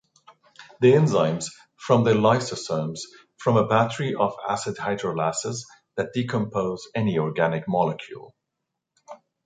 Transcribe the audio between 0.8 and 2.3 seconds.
enzymes from the